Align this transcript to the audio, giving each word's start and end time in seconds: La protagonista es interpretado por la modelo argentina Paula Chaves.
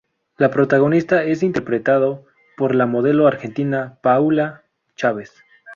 La 0.35 0.49
protagonista 0.49 1.23
es 1.25 1.43
interpretado 1.43 2.25
por 2.57 2.73
la 2.73 2.87
modelo 2.87 3.27
argentina 3.27 3.99
Paula 4.01 4.63
Chaves. 4.95 5.31